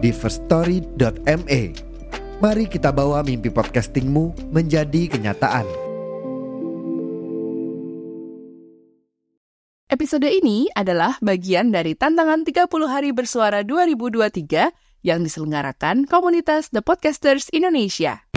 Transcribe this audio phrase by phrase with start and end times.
[0.00, 1.62] di firststory.me.
[2.40, 5.68] Mari kita bawa mimpi podcastingmu menjadi kenyataan.
[9.90, 17.52] Episode ini adalah bagian dari tantangan 30 hari bersuara 2023 yang diselenggarakan komunitas The Podcasters
[17.52, 18.29] Indonesia.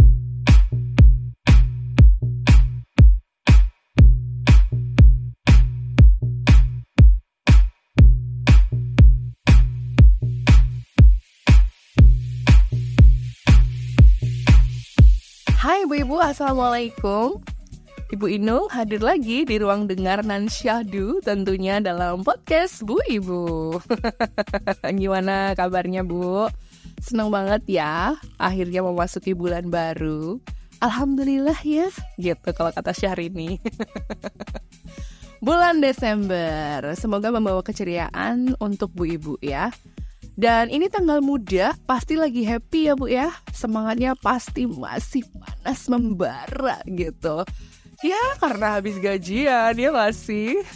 [15.93, 17.37] Ibu-Ibu, Assalamualaikum.
[18.09, 23.77] Ibu Inul hadir lagi di ruang dengar Nan Syahdu tentunya dalam podcast Bu Ibu.
[24.97, 26.49] Gimana kabarnya Bu?
[26.97, 30.41] Senang banget ya akhirnya memasuki bulan baru.
[30.81, 33.61] Alhamdulillah ya, gitu kalau kata Syahrini.
[35.45, 39.69] bulan Desember, semoga membawa keceriaan untuk Bu Ibu ya.
[40.33, 43.29] Dan ini tanggal muda, pasti lagi happy ya Bu ya.
[43.53, 47.45] Semangatnya pasti masih panas membara gitu.
[48.01, 50.57] Ya karena habis gajian ya masih.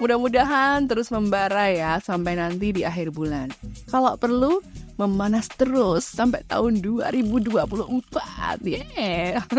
[0.00, 3.52] Mudah-mudahan terus membara ya sampai nanti di akhir bulan.
[3.86, 4.64] Kalau perlu
[4.96, 8.64] memanas terus sampai tahun 2024.
[8.64, 9.44] Yeah.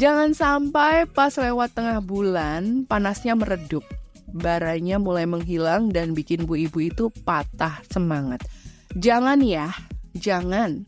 [0.00, 3.82] Jangan sampai pas lewat tengah bulan panasnya meredup
[4.36, 8.44] baranya mulai menghilang dan bikin bu ibu itu patah semangat.
[8.92, 9.72] Jangan ya,
[10.12, 10.84] jangan.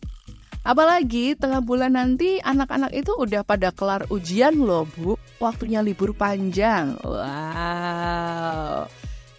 [0.68, 7.00] Apalagi tengah bulan nanti anak-anak itu udah pada kelar ujian loh bu, waktunya libur panjang.
[7.00, 8.84] Wow.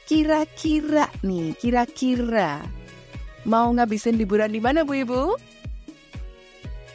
[0.09, 2.65] Kira-kira nih, kira-kira
[3.45, 5.21] mau ngabisin liburan di mana bu ibu?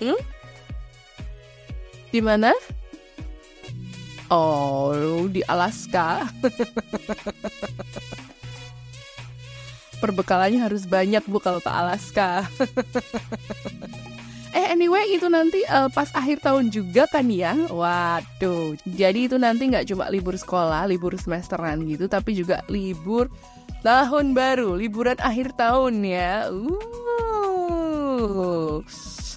[0.03, 0.19] Hmm?
[2.11, 2.51] Di mana?
[4.33, 6.25] Oh, di Alaska.
[10.01, 12.45] Perbekalannya harus banyak bu kalau ke Alaska.
[14.55, 17.55] eh anyway itu nanti uh, pas akhir tahun juga kan ya.
[17.69, 18.77] Waduh.
[18.85, 23.29] Jadi itu nanti nggak cuma libur sekolah, libur semesteran gitu, tapi juga libur
[23.85, 26.49] tahun baru, liburan akhir tahun ya.
[26.49, 26.73] Uh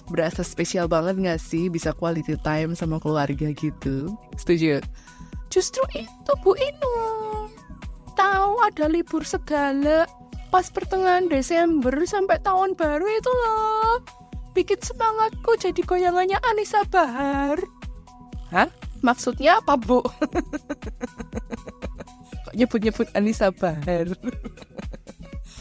[0.08, 4.12] berasa spesial banget gak sih bisa quality time sama keluarga gitu?
[4.36, 4.80] Setuju?
[5.48, 6.96] Justru itu Bu Inu.
[8.18, 10.04] Tahu ada libur segala
[10.48, 14.02] pas pertengahan Desember sampai tahun baru itu loh.
[14.56, 17.60] Bikin semangatku jadi goyangannya Anissa Bahar.
[18.50, 18.68] Hah?
[19.04, 20.02] Maksudnya apa, Bu?
[22.48, 24.10] Kok nyebut-nyebut Anissa Bahar?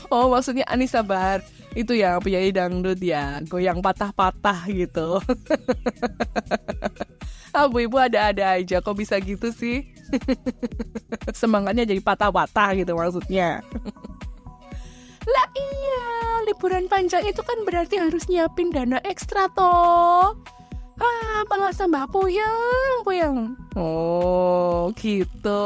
[0.10, 1.44] oh, maksudnya Anissa Bahar
[1.78, 5.22] itu ya penyanyi dangdut ya goyang patah-patah gitu.
[7.58, 9.82] Ah bu ibu ada-ada aja kok bisa gitu sih?
[11.42, 13.66] Semangatnya jadi patah-patah gitu maksudnya.
[15.34, 16.06] Lah iya
[16.46, 20.38] liburan panjang itu kan berarti harus nyiapin dana ekstra toh.
[21.02, 21.28] Ah
[21.68, 25.66] nggak sama puyeng puyeng oh gitu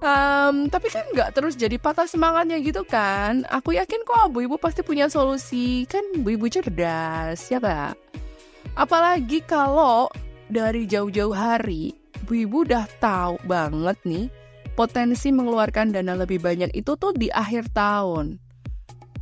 [0.00, 3.44] Um, tapi kan nggak terus jadi patah semangatnya gitu kan.
[3.52, 5.84] Aku yakin kok bu ibu pasti punya solusi.
[5.84, 8.00] Kan bu ibu cerdas, ya kak?
[8.80, 10.08] Apalagi kalau
[10.48, 11.92] dari jauh-jauh hari,
[12.24, 14.26] bu ibu udah tahu banget nih
[14.72, 18.40] potensi mengeluarkan dana lebih banyak itu tuh di akhir tahun.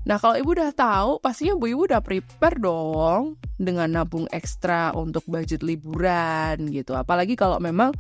[0.07, 5.27] Nah kalau ibu udah tahu, pastinya bu ibu udah prepare dong dengan nabung ekstra untuk
[5.27, 6.95] budget liburan gitu.
[6.95, 7.91] Apalagi kalau memang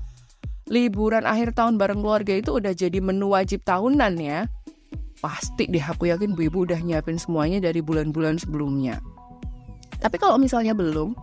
[0.68, 4.46] liburan akhir tahun bareng keluarga itu udah jadi menu wajib tahunan ya.
[5.18, 9.02] Pasti deh aku yakin Bu Ibu udah nyiapin semuanya dari bulan-bulan sebelumnya.
[9.98, 11.16] Tapi kalau misalnya belum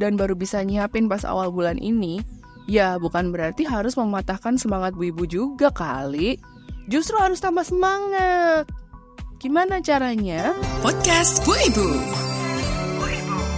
[0.00, 2.24] dan baru bisa nyiapin pas awal bulan ini,
[2.64, 6.40] ya bukan berarti harus mematahkan semangat Bu Ibu juga kali.
[6.88, 8.64] Justru harus tambah semangat.
[9.44, 10.56] Gimana caranya?
[10.80, 11.88] Podcast Bu Ibu.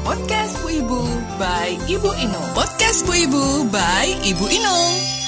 [0.03, 1.00] Podcast Bu Ibu
[1.39, 2.49] by Ibu Inung.
[2.55, 5.25] Podcast Bu Ibu by Ibu Inung.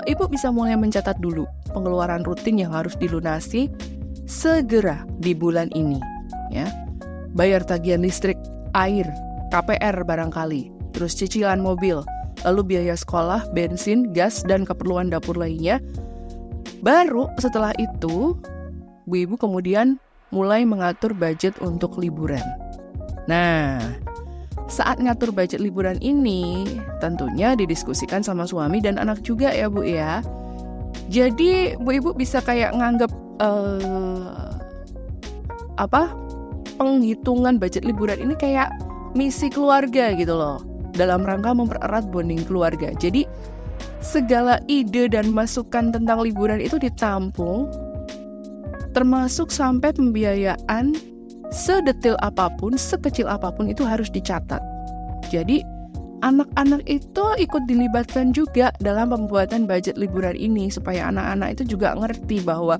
[0.00, 1.44] Ibu bisa mulai mencatat dulu
[1.76, 3.68] pengeluaran rutin yang harus dilunasi
[4.24, 6.00] segera di bulan ini
[6.48, 6.70] ya.
[7.36, 8.36] Bayar tagihan listrik,
[8.72, 9.08] air,
[9.52, 12.04] KPR barangkali, terus cicilan mobil,
[12.44, 15.80] lalu biaya sekolah, bensin, gas dan keperluan dapur lainnya.
[16.84, 18.36] Baru setelah itu,
[19.08, 19.96] Bu Ibu kemudian
[20.28, 22.44] mulai mengatur budget untuk liburan.
[23.28, 23.80] Nah,
[24.70, 26.64] saat ngatur budget liburan ini
[27.02, 30.22] tentunya didiskusikan sama suami dan anak juga ya Bu ya.
[31.10, 33.10] Jadi Bu Ibu bisa kayak nganggap
[33.42, 34.54] uh,
[35.80, 36.12] apa
[36.76, 38.72] penghitungan budget liburan ini kayak
[39.12, 40.62] misi keluarga gitu loh
[40.96, 42.92] dalam rangka mempererat bonding keluarga.
[42.96, 43.24] Jadi
[44.02, 47.70] segala ide dan masukan tentang liburan itu ditampung
[48.92, 50.92] termasuk sampai pembiayaan
[51.52, 54.60] sedetail apa pun, sekecil apa pun itu harus dicatat.
[55.28, 55.60] Jadi
[56.24, 62.40] anak-anak itu ikut dilibatkan juga dalam pembuatan budget liburan ini supaya anak-anak itu juga ngerti
[62.42, 62.78] bahwa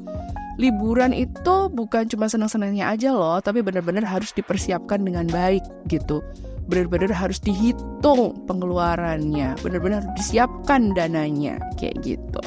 [0.57, 6.23] liburan itu bukan cuma senang-senangnya aja loh, tapi benar-benar harus dipersiapkan dengan baik gitu.
[6.71, 12.41] Benar-benar harus dihitung pengeluarannya, benar-benar disiapkan dananya kayak gitu.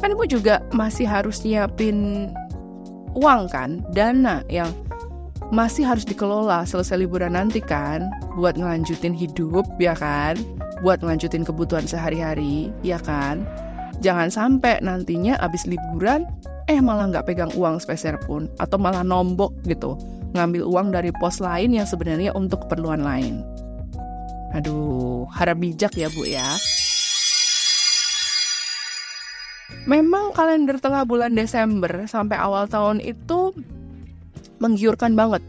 [0.00, 2.30] Kan ibu juga masih harus nyiapin
[3.12, 4.72] uang kan, dana yang
[5.52, 8.08] masih harus dikelola selesai liburan nanti kan?
[8.40, 10.40] Buat ngelanjutin hidup ya kan?
[10.80, 13.44] Buat ngelanjutin kebutuhan sehari-hari ya kan?
[14.00, 16.24] Jangan sampai nantinya abis liburan
[16.72, 19.94] eh malah nggak pegang uang speser pun atau malah nombok gitu.
[20.32, 23.44] Ngambil uang dari pos lain yang sebenarnya untuk keperluan lain.
[24.56, 26.48] Aduh harap bijak ya bu ya.
[29.84, 33.52] Memang kalender tengah bulan Desember sampai awal tahun itu
[34.62, 35.42] menggiurkan banget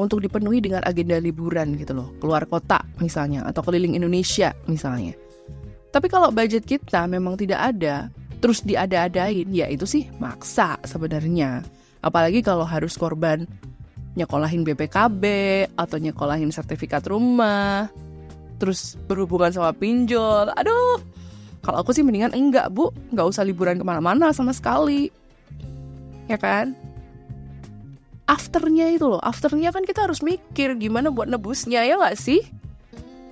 [0.00, 5.12] untuk dipenuhi dengan agenda liburan gitu loh, keluar kota misalnya atau keliling Indonesia misalnya.
[5.92, 11.64] Tapi kalau budget kita memang tidak ada, terus diada-adain, ya itu sih maksa sebenarnya.
[12.04, 13.48] Apalagi kalau harus korban
[14.16, 15.24] nyekolahin BPKB
[15.76, 17.88] atau nyekolahin sertifikat rumah,
[18.60, 20.52] terus berhubungan sama pinjol.
[20.52, 21.00] Aduh,
[21.64, 25.08] kalau aku sih mendingan enggak bu, nggak usah liburan ke mana-mana sama sekali.
[26.28, 26.76] Ya kan?
[28.26, 32.42] Afternya itu loh, afternya kan kita harus mikir gimana buat nebusnya ya nggak sih?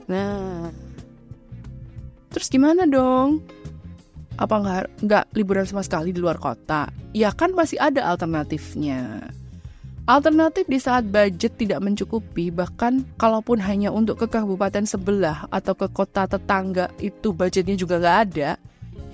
[0.06, 0.70] Nah,
[2.30, 3.42] terus gimana dong?
[4.38, 6.90] apa nggak nggak liburan sama sekali di luar kota?
[7.14, 9.30] Ya kan masih ada alternatifnya.
[10.04, 15.88] Alternatif di saat budget tidak mencukupi, bahkan kalaupun hanya untuk ke kabupaten sebelah atau ke
[15.88, 18.50] kota tetangga itu budgetnya juga nggak ada,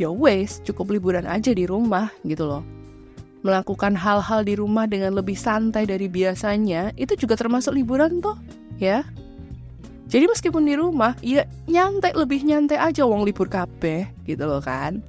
[0.03, 2.80] ya wes cukup liburan aja di rumah gitu loh.
[3.41, 8.37] Melakukan hal-hal di rumah dengan lebih santai dari biasanya itu juga termasuk liburan toh,
[8.77, 9.01] ya.
[10.11, 15.01] Jadi meskipun di rumah, ya nyantai lebih nyantai aja wong libur kabeh gitu loh kan.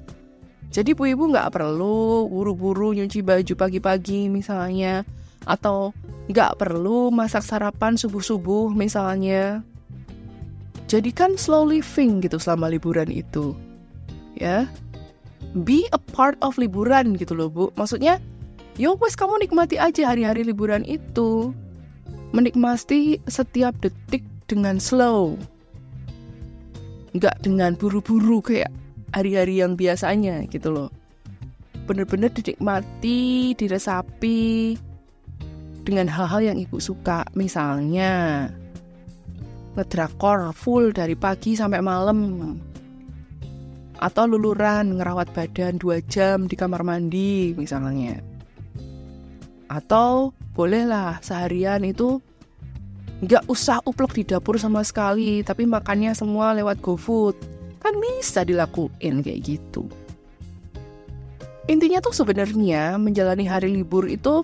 [0.71, 5.03] Jadi bu ibu nggak perlu buru-buru nyuci baju pagi-pagi misalnya,
[5.43, 5.91] atau
[6.31, 9.59] nggak perlu masak sarapan subuh-subuh misalnya.
[10.87, 13.51] Jadi kan slow living gitu selama liburan itu,
[14.39, 14.69] ya.
[15.51, 17.65] Be a part of liburan gitu loh bu.
[17.75, 18.23] Maksudnya,
[18.79, 21.51] yo ya wes kamu nikmati aja hari-hari liburan itu.
[22.31, 25.35] Menikmati setiap detik dengan slow.
[27.11, 28.71] Nggak dengan buru-buru kayak
[29.11, 30.89] hari-hari yang biasanya gitu loh.
[31.83, 34.79] Bener-bener dinikmati, diresapi
[35.83, 37.27] dengan hal-hal yang ibu suka.
[37.35, 38.47] Misalnya
[39.75, 42.55] ngedrakor full dari pagi sampai malam.
[44.01, 48.17] Atau luluran ngerawat badan 2 jam di kamar mandi misalnya.
[49.69, 52.17] Atau bolehlah seharian itu
[53.21, 57.37] nggak usah uplok di dapur sama sekali, tapi makannya semua lewat GoFood.
[57.77, 59.85] Kan bisa dilakuin kayak gitu.
[61.69, 64.41] Intinya tuh sebenarnya menjalani hari libur itu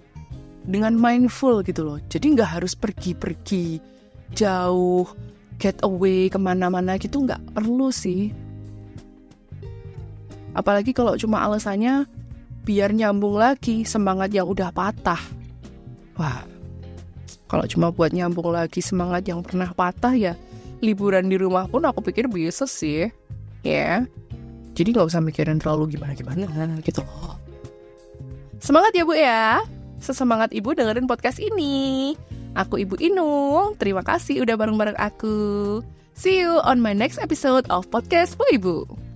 [0.70, 2.00] dengan mindful gitu loh.
[2.14, 3.82] Jadi nggak harus pergi-pergi
[4.38, 5.10] jauh,
[5.58, 8.30] get away ke mana-mana gitu nggak perlu sih.
[10.58, 12.10] Apalagi kalau cuma alasannya
[12.66, 15.22] biar nyambung lagi semangat yang udah patah.
[16.18, 16.42] Wah,
[17.46, 20.34] kalau cuma buat nyambung lagi semangat yang pernah patah ya,
[20.82, 23.08] liburan di rumah pun aku pikir bisa sih.
[23.62, 24.04] Ya.
[24.74, 26.50] Jadi nggak usah mikirin terlalu gimana-gimana
[26.82, 27.06] gitu.
[28.58, 29.62] Semangat ya Bu ya.
[29.98, 32.14] Sesemangat Ibu dengerin podcast ini.
[32.58, 33.78] Aku Ibu Inung.
[33.78, 35.38] Terima kasih udah bareng-bareng aku.
[36.18, 39.07] See you on my next episode of Podcast Bu Ibu.